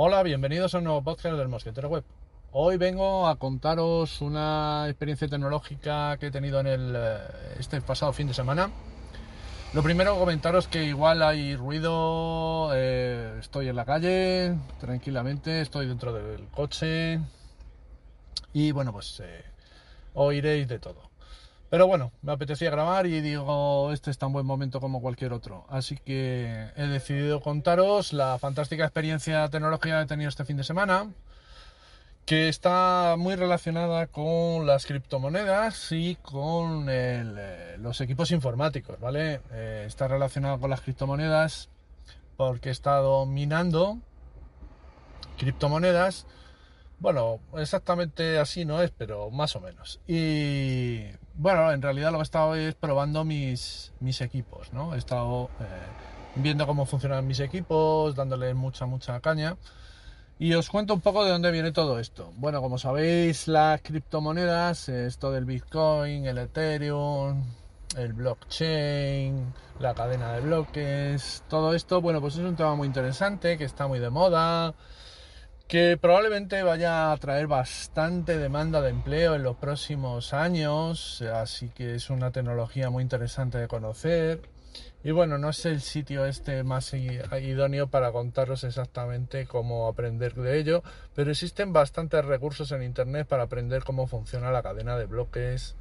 [0.00, 2.04] Hola, bienvenidos a un nuevo podcast del Mosquetero Web.
[2.52, 7.18] Hoy vengo a contaros una experiencia tecnológica que he tenido en el, eh,
[7.58, 8.70] este pasado fin de semana.
[9.74, 16.12] Lo primero, comentaros que igual hay ruido, eh, estoy en la calle, tranquilamente, estoy dentro
[16.12, 17.18] del coche
[18.52, 19.42] y bueno, pues eh,
[20.14, 21.07] oiréis de todo.
[21.70, 25.66] Pero bueno, me apetecía grabar y digo, este es tan buen momento como cualquier otro.
[25.68, 30.64] Así que he decidido contaros la fantástica experiencia tecnológica que he tenido este fin de
[30.64, 31.10] semana,
[32.24, 39.40] que está muy relacionada con las criptomonedas y con eh, los equipos informáticos, ¿vale?
[39.52, 41.68] Eh, está relacionado con las criptomonedas
[42.38, 43.98] porque he estado minando
[45.36, 46.26] criptomonedas.
[47.00, 50.00] Bueno, exactamente así no es, pero más o menos.
[50.06, 51.04] Y
[51.34, 54.94] bueno, en realidad lo que he estado es probando mis, mis equipos, ¿no?
[54.94, 55.64] He estado eh,
[56.34, 59.56] viendo cómo funcionan mis equipos, dándole mucha, mucha caña.
[60.40, 62.32] Y os cuento un poco de dónde viene todo esto.
[62.36, 67.44] Bueno, como sabéis, las criptomonedas, esto del Bitcoin, el Ethereum,
[67.96, 73.58] el blockchain, la cadena de bloques, todo esto, bueno, pues es un tema muy interesante,
[73.58, 74.74] que está muy de moda,
[75.68, 81.94] que probablemente vaya a traer bastante demanda de empleo en los próximos años, así que
[81.94, 84.48] es una tecnología muy interesante de conocer.
[85.04, 90.58] Y bueno, no es el sitio este más idóneo para contaros exactamente cómo aprender de
[90.58, 90.82] ello,
[91.14, 95.76] pero existen bastantes recursos en Internet para aprender cómo funciona la cadena de bloques.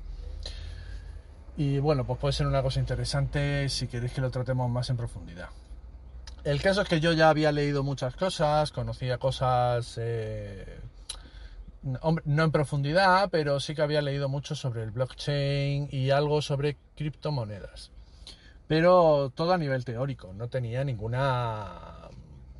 [1.56, 4.98] Y bueno, pues puede ser una cosa interesante si queréis que lo tratemos más en
[4.98, 5.48] profundidad.
[6.48, 10.80] El caso es que yo ya había leído muchas cosas, conocía cosas, eh,
[11.84, 16.78] no en profundidad, pero sí que había leído mucho sobre el blockchain y algo sobre
[16.96, 17.92] criptomonedas.
[18.66, 22.08] Pero todo a nivel teórico, no tenía ninguna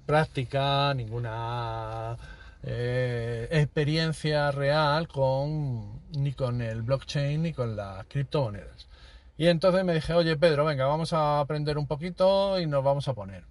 [0.06, 2.18] práctica, ninguna
[2.64, 8.90] eh, experiencia real con ni con el blockchain ni con las criptomonedas.
[9.38, 13.08] Y entonces me dije, oye Pedro, venga, vamos a aprender un poquito y nos vamos
[13.08, 13.46] a poner.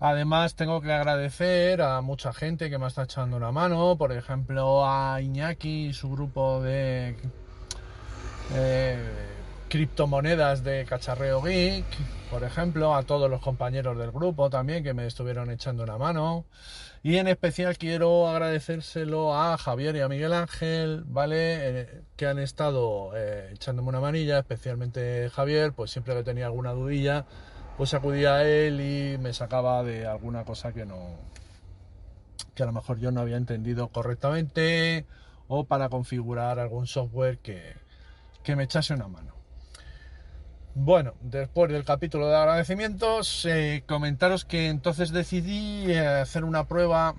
[0.00, 4.86] Además, tengo que agradecer a mucha gente que me está echando una mano, por ejemplo,
[4.86, 7.16] a Iñaki y su grupo de
[8.54, 8.98] eh,
[9.68, 11.84] criptomonedas de Cacharreo Geek,
[12.30, 16.44] por ejemplo, a todos los compañeros del grupo también que me estuvieron echando una mano.
[17.02, 21.36] Y en especial quiero agradecérselo a Javier y a Miguel Ángel, ¿vale?
[21.80, 26.72] Eh, que han estado eh, echándome una manilla, especialmente Javier, pues siempre que tenía alguna
[26.72, 27.24] dudilla
[27.78, 31.16] pues acudía a él y me sacaba de alguna cosa que no
[32.56, 35.06] que a lo mejor yo no había entendido correctamente
[35.46, 37.76] o para configurar algún software que,
[38.56, 39.34] me echase una mano.
[40.74, 47.14] Bueno, después del capítulo de agradecimientos, eh, comentaros que entonces decidí eh, hacer una prueba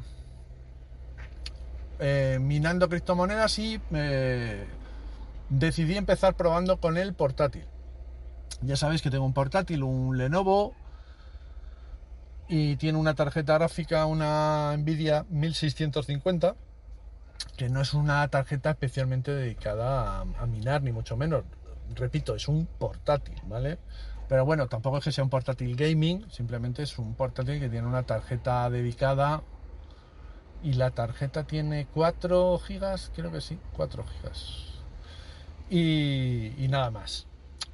[2.00, 3.80] eh, minando criptomonedas y
[5.50, 7.66] decidí empezar probando con el portátil.
[8.62, 10.76] Ya sabéis que tengo un portátil, un Lenovo,
[12.50, 16.56] y tiene una tarjeta gráfica, una Nvidia 1650,
[17.56, 21.44] que no es una tarjeta especialmente dedicada a, minar, ni mucho menos.
[21.96, 23.78] Repito, es un portátil, ¿vale?
[24.28, 27.88] Pero bueno, tampoco es que sea un portátil gaming, simplemente es un portátil que tiene
[27.88, 29.44] una tarjeta dedicada
[30.64, 34.66] y la tarjeta tiene 4 gigas, creo que sí, 4 gigas.
[35.70, 37.29] y nada más.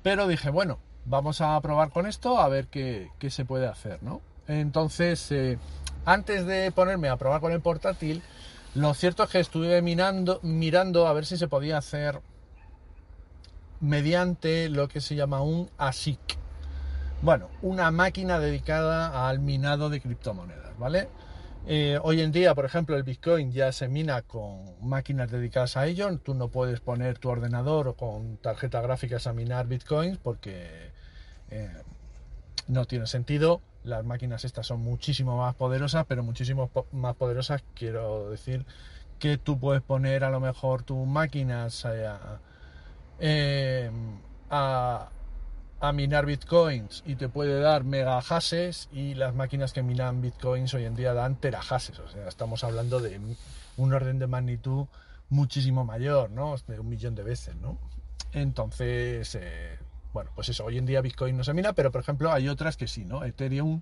[0.05, 4.21] Pero dije, bueno, vamos a probar con esto a ver qué, se puede hacer, ¿no?
[4.47, 5.57] Entonces, eh,
[6.05, 8.21] antes de ponerme a probar con el portátil,
[8.75, 12.21] lo cierto es que estuve mirando, mirando a ver si se podía hacer
[13.79, 16.37] mediante lo que se llama un ASIC.
[17.23, 21.09] Bueno, una máquina dedicada al minado de criptomonedas, ¿vale?
[21.67, 25.87] Eh, hoy en día, por ejemplo, el Bitcoin ya se mina con máquinas dedicadas a
[25.87, 26.15] ello.
[26.19, 30.91] Tú no puedes poner tu ordenador con tarjeta gráficas a minar Bitcoins porque
[31.49, 31.71] eh,
[32.67, 33.61] no tiene sentido.
[33.83, 38.63] Las máquinas estas son muchísimo más poderosas, pero muchísimo más poderosas quiero decir
[39.17, 41.87] que tú puedes poner a lo mejor tus máquinas
[43.19, 43.89] eh,
[44.51, 45.09] a
[45.93, 50.95] minar bitcoins y te puede dar megahashes y las máquinas que minan bitcoins hoy en
[50.95, 51.99] día dan terahashes.
[51.99, 53.19] O sea, estamos hablando de
[53.77, 54.87] un orden de magnitud
[55.29, 56.55] muchísimo mayor, ¿no?
[56.67, 57.77] De un millón de veces, ¿no?
[58.33, 59.79] Entonces, eh,
[60.13, 62.77] bueno, pues eso, hoy en día Bitcoin no se mina, pero por ejemplo hay otras
[62.77, 63.23] que sí, ¿no?
[63.23, 63.81] Ethereum,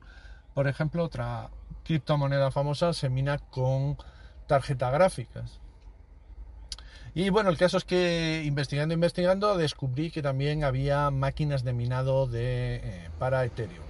[0.54, 1.50] por ejemplo, otra
[1.84, 3.98] criptomoneda famosa, se mina con
[4.48, 5.60] tarjetas gráficas.
[7.16, 12.26] Y bueno, el caso es que investigando, investigando, descubrí que también había máquinas de minado
[12.26, 13.84] de, eh, para Ethereum.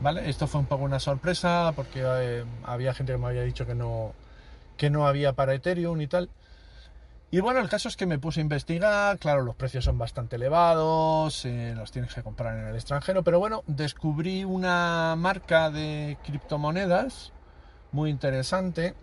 [0.00, 0.28] ¿Vale?
[0.28, 3.74] Esto fue un poco una sorpresa porque eh, había gente que me había dicho que
[3.74, 4.12] no,
[4.76, 6.30] que no había para Ethereum y tal.
[7.30, 10.36] Y bueno, el caso es que me puse a investigar, claro, los precios son bastante
[10.36, 16.16] elevados, eh, los tienes que comprar en el extranjero, pero bueno, descubrí una marca de
[16.24, 17.32] criptomonedas
[17.92, 18.94] muy interesante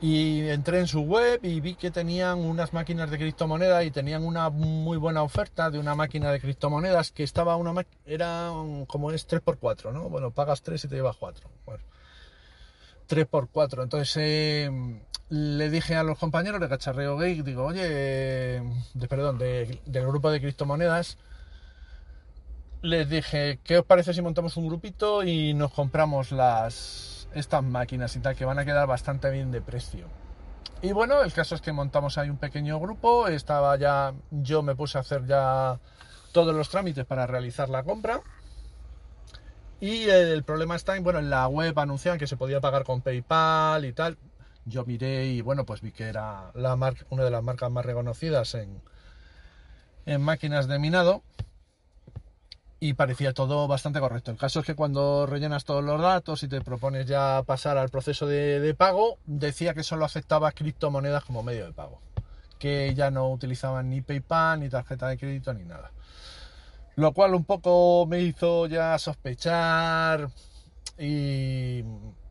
[0.00, 4.24] y entré en su web y vi que tenían unas máquinas de criptomonedas y tenían
[4.24, 8.50] una muy buena oferta de una máquina de criptomonedas que estaba una era
[8.86, 10.08] como es 3x4, ¿no?
[10.08, 11.50] Bueno, pagas 3 y te llevas 4.
[11.66, 11.84] Bueno,
[13.08, 13.82] 3x4.
[13.82, 14.70] Entonces eh,
[15.28, 18.62] le dije a los compañeros de Cacharreo Geek, digo, oye,
[19.08, 21.18] perdón, del grupo de criptomonedas,
[22.80, 28.14] les dije, ¿qué os parece si montamos un grupito y nos compramos las estas máquinas
[28.16, 30.06] y tal, que van a quedar bastante bien de precio.
[30.82, 34.74] Y bueno, el caso es que montamos ahí un pequeño grupo, estaba ya, yo me
[34.74, 35.78] puse a hacer ya
[36.32, 38.20] todos los trámites para realizar la compra.
[39.78, 43.02] Y el problema está en, bueno, en la web anunciaban que se podía pagar con
[43.02, 44.18] PayPal y tal.
[44.66, 47.84] Yo miré y bueno, pues vi que era la marca, una de las marcas más
[47.84, 48.82] reconocidas en,
[50.06, 51.22] en máquinas de minado
[52.82, 54.30] y parecía todo bastante correcto.
[54.30, 57.90] El caso es que cuando rellenas todos los datos y te propones ya pasar al
[57.90, 62.00] proceso de, pago, decía que solo aceptaba criptomonedas como medio de pago,
[62.58, 65.92] que ya no utilizaban ni PayPal, ni tarjeta de crédito, ni nada.
[66.96, 70.30] Lo cual un poco me hizo ya sospechar
[70.98, 71.84] y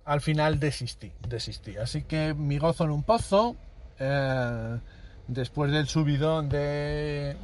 [0.06, 1.78] al final desistí, desistí.
[1.78, 3.56] Así que mi gozo en un pozo,
[4.00, 4.80] eh,
[5.28, 7.38] después del subidón de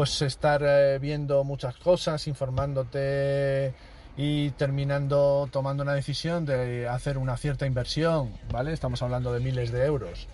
[0.00, 3.74] pues estar eh, viendo muchas cosas, informándote
[4.16, 8.72] y terminando tomando una decisión de hacer una cierta inversión, ¿vale?
[8.72, 10.26] Estamos hablando de miles de euros.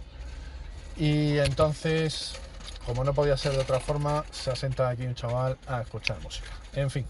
[0.96, 2.38] Y entonces,
[2.86, 6.50] como no podía ser de otra forma, se asenta aquí un chaval a escuchar música.
[6.72, 7.04] En fin,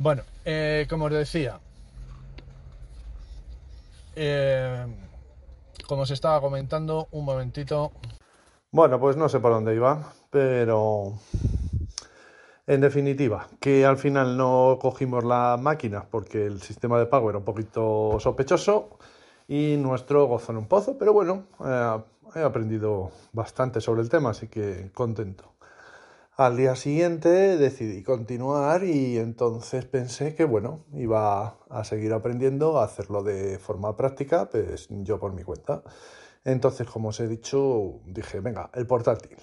[0.00, 1.60] bueno, eh, como os decía,
[4.16, 4.86] eh,
[5.86, 7.92] como os estaba comentando, un momentito.
[8.72, 11.14] Bueno, pues no sé por dónde iba, pero
[12.66, 17.38] en definitiva, que al final no cogimos la máquina porque el sistema de pago era
[17.38, 18.98] un poquito sospechoso
[19.48, 21.98] y nuestro gozo en un pozo, pero bueno, eh,
[22.34, 25.52] he aprendido bastante sobre el tema, así que contento.
[26.36, 32.84] Al día siguiente decidí continuar y entonces pensé que bueno, iba a seguir aprendiendo a
[32.84, 35.82] hacerlo de forma práctica, pues yo por mi cuenta.
[36.46, 39.36] Entonces, como os he dicho, dije, venga, el portátil.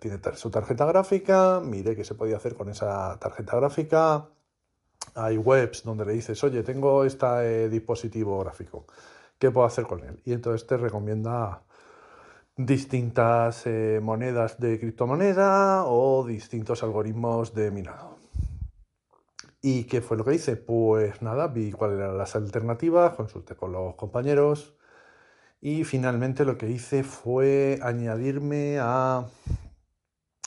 [0.00, 4.30] Tiene su tarjeta gráfica, miré qué se podía hacer con esa tarjeta gráfica.
[5.14, 8.84] Hay webs donde le dices, oye, tengo este dispositivo gráfico,
[9.38, 10.20] ¿qué puedo hacer con él?
[10.24, 11.62] Y entonces te recomienda
[12.56, 18.16] distintas eh, monedas de criptomoneda o distintos algoritmos de minado.
[19.62, 20.56] ¿Y qué fue lo que hice?
[20.56, 24.74] Pues nada, vi cuáles eran las alternativas, consulté con los compañeros,
[25.64, 29.26] y finalmente lo que hice fue añadirme a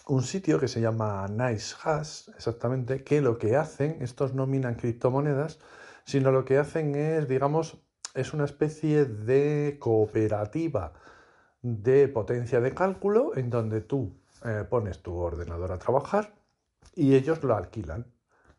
[0.05, 5.57] un sitio que se llama NiceHash, exactamente, que lo que hacen, estos no minan criptomonedas,
[6.05, 7.79] sino lo que hacen es, digamos,
[8.13, 10.93] es una especie de cooperativa
[11.63, 16.35] de potencia de cálculo en donde tú eh, pones tu ordenador a trabajar
[16.93, 18.05] y ellos lo alquilan.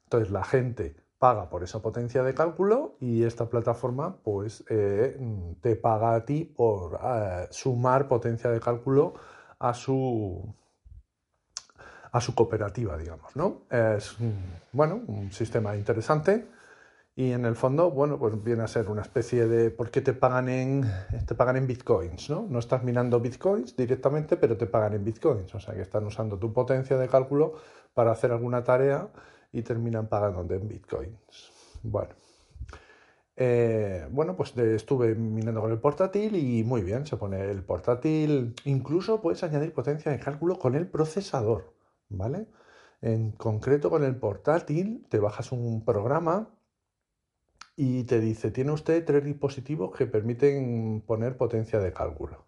[0.06, 5.18] Entonces la gente paga por esa potencia de cálculo y esta plataforma pues eh,
[5.60, 9.14] te paga a ti por eh, sumar potencia de cálculo
[9.58, 10.54] a su
[12.12, 14.16] a su cooperativa digamos no es
[14.72, 16.46] bueno un sistema interesante
[17.16, 20.48] y en el fondo bueno pues viene a ser una especie de porque te pagan
[20.48, 20.90] en
[21.26, 25.52] te pagan en bitcoins no no estás minando bitcoins directamente pero te pagan en bitcoins.
[25.54, 27.54] O sea que están usando tu potencia de cálculo
[27.92, 29.08] para hacer alguna tarea
[29.52, 31.52] y terminan pagando en bitcoins.
[31.82, 32.14] Bueno,
[33.40, 38.54] eh, bueno, pues estuve minando con el portátil y muy bien, se pone el portátil,
[38.64, 41.72] incluso puedes añadir potencia de cálculo con el procesador,
[42.08, 42.48] ¿vale?
[43.00, 46.50] En concreto con el portátil te bajas un programa
[47.76, 52.46] y te dice, tiene usted tres dispositivos que permiten poner potencia de cálculo.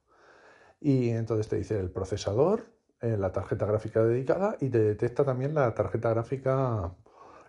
[0.80, 2.64] Y entonces te dice el procesador,
[3.00, 6.92] en la tarjeta gráfica dedicada y te detecta también la tarjeta gráfica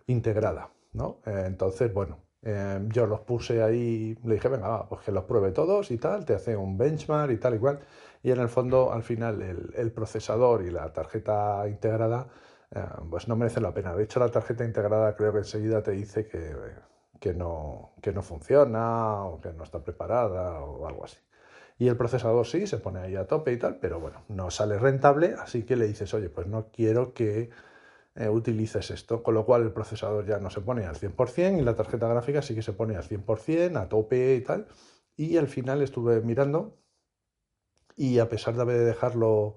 [0.08, 1.20] integrada, ¿no?
[1.26, 5.52] Eh, entonces, bueno, eh, yo los puse ahí, le dije, venga, pues que los pruebe
[5.52, 7.80] todos y tal, te hace un benchmark y tal, igual.
[8.24, 12.28] Y en el fondo, al final, el, procesador y la tarjeta integrada,
[12.72, 13.96] eh, pues no merece la pena.
[13.96, 16.56] De hecho, la tarjeta integrada creo que enseguida te dice que,
[17.20, 21.18] que, no, que no funciona o que no está preparada o algo así.
[21.82, 24.78] Y el procesador sí, se pone ahí a tope y tal, pero bueno, no sale
[24.78, 27.50] rentable, así que le dices, oye, pues no quiero que
[28.14, 31.64] eh, utilices esto, con lo cual el procesador ya no se pone al 100% y
[31.64, 34.68] la tarjeta gráfica sí que se pone al 100%, a tope y tal.
[35.18, 36.78] Y al final estuve mirando
[37.98, 39.56] y a pesar de haber dejarlo,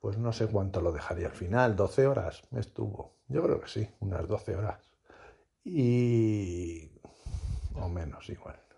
[0.00, 3.86] pues no sé cuánto lo dejaría al final, 12 horas estuvo, yo creo que sí,
[4.00, 4.80] unas 12 horas.
[5.62, 6.90] Y...
[7.74, 8.69] o menos igual.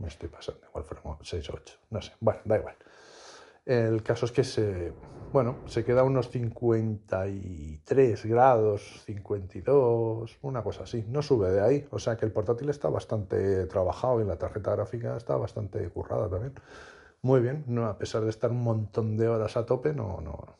[0.00, 2.76] Me estoy pasando, igual fueron 6 o 8, no sé, bueno, da igual.
[3.66, 4.92] El caso es que se,
[5.32, 11.04] bueno, se queda unos 53 grados, 52, una cosa así.
[11.08, 11.88] No sube de ahí.
[11.90, 16.28] O sea que el portátil está bastante trabajado y la tarjeta gráfica está bastante currada
[16.28, 16.54] también.
[17.22, 20.56] Muy bien, no, a pesar de estar un montón de horas a tope, no, no.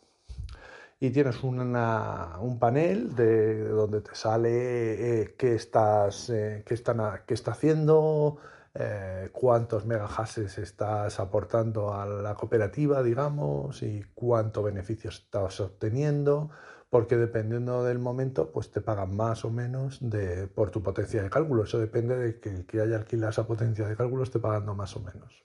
[1.00, 7.22] Y tienes una, un panel de, donde te sale eh, qué, estás, eh, qué, están,
[7.26, 8.36] qué está haciendo,
[8.74, 16.50] eh, cuántos megahashes estás aportando a la cooperativa, digamos, y cuánto beneficios estás obteniendo,
[16.88, 21.30] porque dependiendo del momento, pues te pagan más o menos de, por tu potencia de
[21.30, 21.64] cálculo.
[21.64, 25.00] Eso depende de que, que haya alquilado esa potencia de cálculo, esté pagando más o
[25.00, 25.44] menos.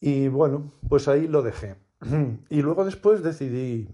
[0.00, 1.76] Y bueno, pues ahí lo dejé.
[2.48, 3.88] Y luego después decidí,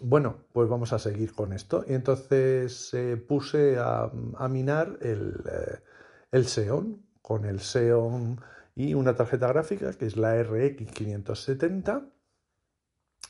[0.00, 1.84] bueno, pues vamos a seguir con esto.
[1.86, 4.10] Y entonces eh, puse a,
[4.48, 5.42] minar el...
[5.50, 5.91] Eh,
[6.32, 8.40] el Xeon, con el Xeon
[8.74, 12.08] y una tarjeta gráfica que es la RX 570.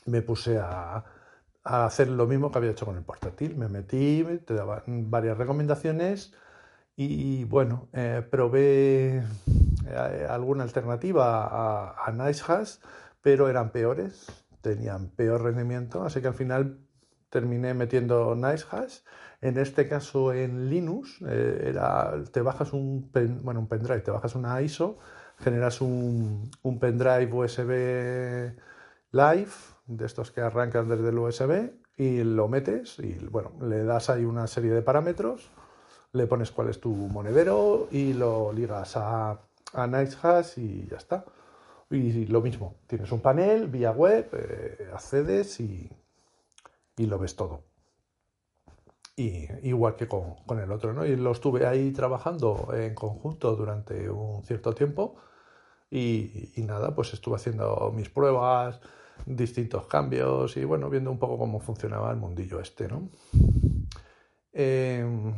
[0.05, 1.03] Me puse a,
[1.63, 3.55] hacer lo mismo que había hecho con el portátil.
[3.55, 6.33] Me metí, te daban varias recomendaciones
[6.95, 12.77] y bueno, eh, probé eh, alguna alternativa a, a NiceHash,
[13.21, 14.27] pero eran peores,
[14.61, 16.82] tenían peor rendimiento, así que al final
[17.33, 18.99] terminé metiendo NiceHash
[19.43, 23.11] en este caso en Linux, eh, era, te bajas un,
[23.43, 24.97] bueno, un pendrive, te bajas una ISO,
[25.37, 26.49] generas un,
[26.79, 28.53] pendrive USB
[29.11, 29.51] Live,
[29.85, 34.23] de estos que arrancan desde el USB, y lo metes y bueno, le das ahí
[34.23, 35.51] una serie de parámetros,
[36.13, 39.41] le pones cuál es tu monedero y lo ligas a,
[39.73, 41.25] a NiceHash y ya está.
[41.89, 45.91] Y lo mismo, tienes un panel vía web, eh, accedes y,
[46.97, 47.73] y lo ves todo
[49.15, 51.05] y igual que con, el otro, ¿no?
[51.05, 55.15] Y lo estuve ahí trabajando en conjunto durante un cierto tiempo
[55.91, 58.79] y, nada, pues estuve haciendo mis pruebas,
[59.25, 63.09] distintos cambios y bueno, viendo un poco cómo funcionaba el mundillo este, ¿no?
[64.51, 65.33] Em,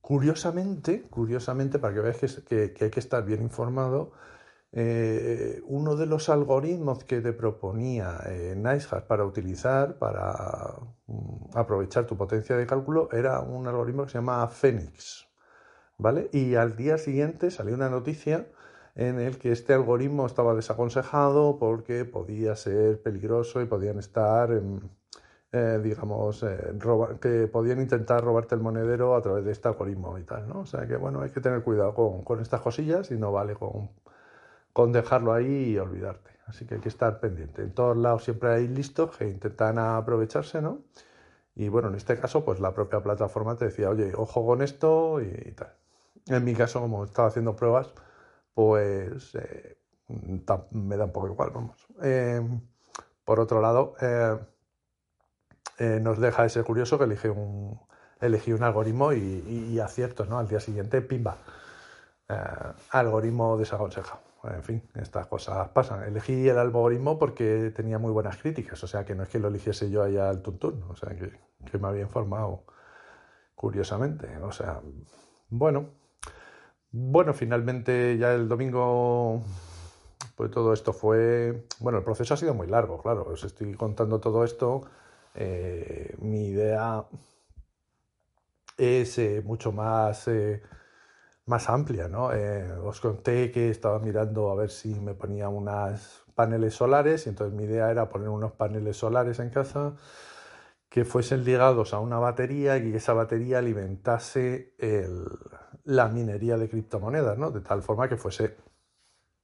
[0.00, 4.12] curiosamente, curiosamente, para que veáis que, que hay que estar bien informado,
[4.72, 8.54] eh, uno de los algoritmos que te proponía eh,
[9.06, 10.74] para utilizar, para
[11.06, 15.26] mm, aprovechar tu potencia de cálculo, era un algoritmo que se llama Phoenix.
[15.98, 16.30] ¿Vale?
[16.32, 18.46] Y al día siguiente salió una noticia
[18.94, 24.50] en el que este algoritmo estaba desaconsejado porque podía ser peligroso y podían estar,
[25.52, 26.44] eh, digamos,
[27.20, 30.60] que podían intentar robarte el monedero a través de este algoritmo y tal, ¿no?
[30.60, 33.54] O sea que, bueno, hay que tener cuidado con, con estas cosillas y no vale
[33.54, 33.90] con
[34.78, 36.30] con dejarlo ahí y olvidarte.
[36.46, 37.62] Así que hay que estar pendiente.
[37.62, 40.82] En todos lados siempre hay listos que intentan aprovecharse, ¿no?
[41.56, 45.20] Y bueno, en este caso, pues la propia plataforma te decía, oye, ojo con esto
[45.20, 45.74] y, tal.
[46.28, 47.92] En mi caso, como estaba haciendo pruebas,
[48.54, 49.78] pues eh,
[50.70, 51.84] me da un poco igual, vamos.
[52.00, 52.60] Em,
[53.24, 54.38] por otro lado, eh,
[55.78, 57.80] eh, nos deja ese curioso que elige un,
[58.20, 60.38] elegí un algoritmo y, y, acierto, ¿no?
[60.38, 61.36] Al día siguiente, pimba,
[62.92, 66.04] algoritmo desaconsejado en fin, estas cosas pasan.
[66.04, 69.48] Elegí el algoritmo porque tenía muy buenas críticas, o sea que no es que lo
[69.48, 72.64] eligiese yo allá al tuntún, o sea que, me había informado
[73.54, 74.36] curiosamente.
[74.38, 74.80] O sea,
[75.50, 75.90] bueno,
[76.90, 79.42] bueno, finalmente ya el domingo,
[80.36, 84.20] pues todo esto fue, bueno, el proceso ha sido muy largo, claro, os estoy contando
[84.20, 84.82] todo esto.
[85.34, 87.04] Eh, mi idea
[88.76, 90.28] es eh, mucho más...
[90.28, 90.62] Eh,
[91.48, 92.32] más amplia, ¿no?
[92.32, 97.30] Eh, os conté que estaba mirando a ver si me ponía unas paneles solares y
[97.30, 99.94] entonces mi idea era poner unos paneles solares en casa
[100.88, 104.74] que fuesen ligados a una batería y que esa batería alimentase
[105.84, 107.50] la minería de criptomonedas, ¿no?
[107.50, 108.56] De tal forma que fuese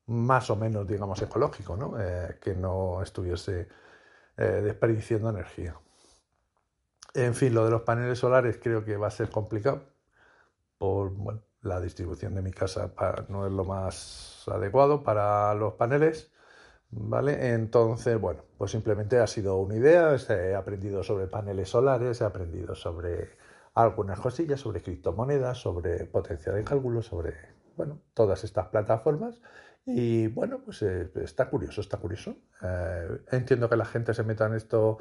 [0.06, 2.00] más o menos, digamos, ecológico, ¿no?
[2.00, 3.68] Eh, que no estuviese
[4.36, 5.76] eh, desperdiciando energía.
[7.14, 9.84] En fin, lo de los paneles solares creo que va a ser complicado
[10.78, 12.92] por bueno, la distribución de mi casa
[13.28, 16.30] no es lo más adecuado para los paneles.
[16.96, 17.54] ¿Vale?
[17.54, 22.76] Entonces, bueno, pues simplemente ha sido una idea, he aprendido sobre paneles solares, he aprendido
[22.76, 23.30] sobre
[23.74, 27.34] algunas cosillas, sobre criptomonedas, sobre potencial de cálculo, sobre,
[27.76, 29.40] bueno, todas estas plataformas.
[29.84, 32.36] Y bueno, pues eh, está curioso, está curioso.
[32.62, 34.98] Eh, entiendo que la gente se meta en esto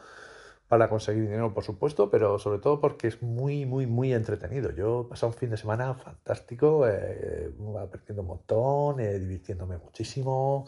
[0.74, 4.72] para conseguir dinero, por supuesto, pero sobre todo porque es muy, muy, muy entretenido.
[4.72, 10.66] Yo he pasado un fin de semana fantástico, eh, aprendiendo un montón, eh, divirtiéndome muchísimo.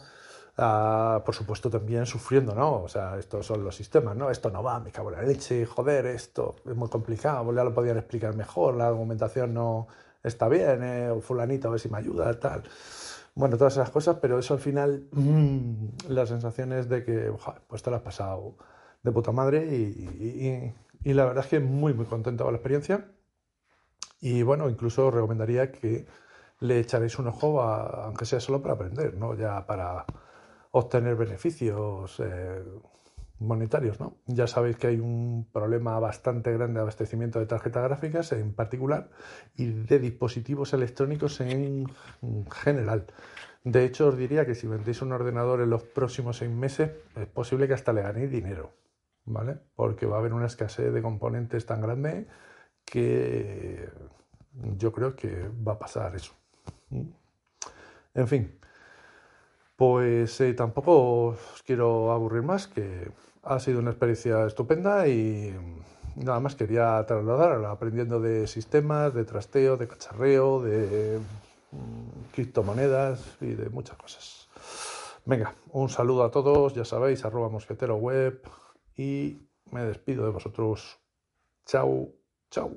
[0.58, 2.84] Ah, por supuesto también sufriendo, ¿no?
[2.84, 4.30] O sea, estos son los sistemas, ¿no?
[4.30, 7.74] Esto no va, me cago en la leche, joder, esto es muy complicado, ya lo
[7.74, 9.88] podían explicar mejor, la argumentación no
[10.22, 11.10] está bien, ¿eh?
[11.10, 12.62] o fulanito a ver si me ayuda, tal.
[13.34, 17.32] Bueno, todas esas cosas, pero eso al final, mmm, la sensación es de que,
[17.66, 18.54] pues te lo has pasado
[19.06, 23.06] de puta madre y, la verdad es que muy, muy contento con la experiencia.
[24.20, 26.06] Y bueno, incluso recomendaría que
[26.60, 29.34] le echaréis un ojo, aunque sea solo para aprender, ¿no?
[29.34, 30.04] Ya para
[30.72, 32.64] obtener beneficios eh,
[33.38, 34.16] monetarios, ¿no?
[34.26, 39.10] Ya sabéis que hay un problema bastante grande de abastecimiento de tarjetas gráficas en particular
[39.54, 41.86] y de dispositivos electrónicos en
[42.50, 43.06] general.
[43.62, 47.26] De hecho, os diría que si vendéis un ordenador en los próximos seis meses, es
[47.28, 48.72] posible que hasta le ganéis dinero.
[49.26, 49.58] ¿Vale?
[49.74, 52.26] Porque va a haber una escasez de componentes tan grande
[52.84, 53.88] que
[54.78, 56.32] yo creo que va a pasar eso.
[58.14, 58.58] En fin,
[59.76, 63.10] pues eh, tampoco os quiero aburrir más, que
[63.42, 65.54] ha sido una experiencia estupenda y
[66.16, 71.18] nada más quería trasladar, aprendiendo de sistemas, de trasteo, de cacharreo, de
[71.72, 74.48] mm, criptomonedas y de muchas cosas.
[75.26, 78.40] Venga, un saludo a todos, ya sabéis, arroba mosquetero web,
[78.96, 79.38] y
[79.70, 80.98] me despido de vosotros.
[81.66, 82.12] Chao,
[82.50, 82.76] chao.